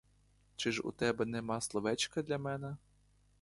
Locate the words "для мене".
2.23-2.77